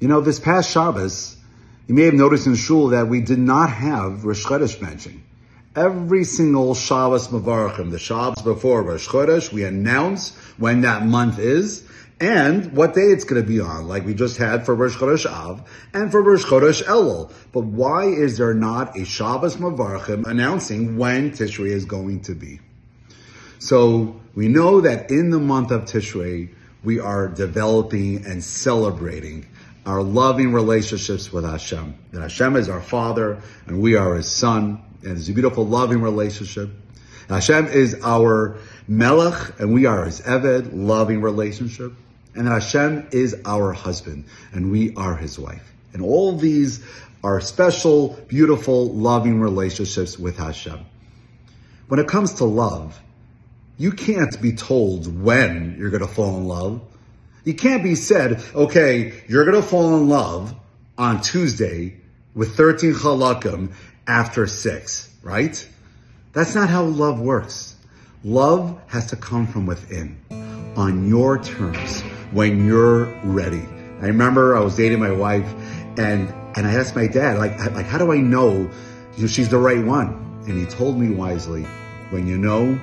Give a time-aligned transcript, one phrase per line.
[0.00, 1.36] You know, this past Shabbos,
[1.88, 5.24] you may have noticed in Shul that we did not have Rosh Chodesh mentioning.
[5.74, 11.84] Every single Shabbos Mavarachim, the Shabbos before Rosh Chodesh, we announce when that month is
[12.20, 15.26] and what day it's going to be on, like we just had for Rosh Chodesh
[15.26, 17.32] Av and for Rosh Chodesh Elul.
[17.52, 22.60] But why is there not a Shabbos Mavarachim announcing when Tishrei is going to be?
[23.58, 26.50] So we know that in the month of Tishrei,
[26.84, 29.46] we are developing and celebrating
[29.86, 31.96] our loving relationships with Hashem.
[32.12, 34.82] That Hashem is our Father and we are His Son.
[35.02, 36.70] And it's a beautiful, loving relationship.
[37.28, 41.92] Hashem is our Melech and we are His Eved, loving relationship.
[42.34, 45.72] And Hashem is our husband and we are His wife.
[45.92, 46.84] And all these
[47.24, 50.78] are special, beautiful, loving relationships with Hashem.
[51.88, 53.00] When it comes to love,
[53.78, 56.82] you can't be told when you're going to fall in love.
[57.48, 60.54] You can't be said, okay, you're going to fall in love
[60.98, 61.96] on Tuesday
[62.34, 63.72] with 13 halakim
[64.06, 65.66] after six, right?
[66.34, 67.74] That's not how love works.
[68.22, 70.20] Love has to come from within
[70.76, 73.66] on your terms when you're ready.
[74.02, 75.50] I remember I was dating my wife
[75.96, 78.70] and, and I asked my dad, like, like, how do I know,
[79.16, 80.42] know she's the right one?
[80.46, 81.62] And he told me wisely,
[82.10, 82.78] when you know,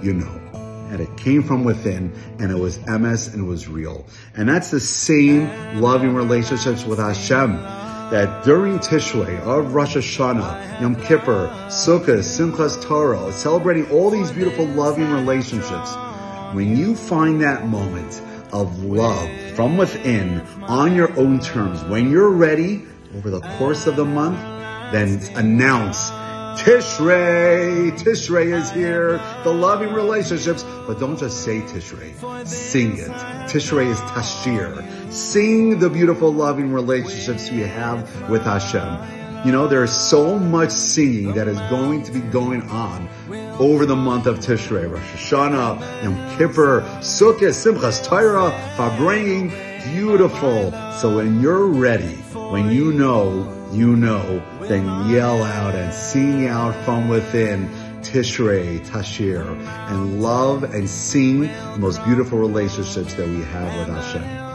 [0.00, 4.06] you know and it came from within and it was emes and it was real.
[4.36, 5.48] And that's the same
[5.80, 7.56] loving relationships with Hashem
[8.10, 14.66] that during Tishrei of Rosh Hashanah, Yom Kippur, Sukkot, Simchas Torah, celebrating all these beautiful
[14.66, 15.94] loving relationships,
[16.54, 22.30] when you find that moment of love from within on your own terms, when you're
[22.30, 24.38] ready over the course of the month,
[24.92, 26.10] then announce
[26.56, 30.64] Tishrei, Tishrei is here, the loving relationships.
[30.86, 33.10] But don't just say Tishrei, sing it.
[33.50, 35.12] Tishrei is Tashir.
[35.12, 39.23] Sing the beautiful loving relationships we have with Hashem.
[39.44, 43.08] You know, there's so much singing that is going to be going on
[43.58, 49.50] over the month of Tishrei, Rosh Hashanah, Yom Kippur, Sukkot, Simchas Torah, Farbrengen,
[49.92, 50.72] beautiful.
[50.98, 56.74] So when you're ready, when you know you know, then yell out and sing out
[56.84, 57.68] from within
[58.02, 59.44] Tishrei, Tashir,
[59.90, 64.53] and love and sing the most beautiful relationships that we have with Hashem.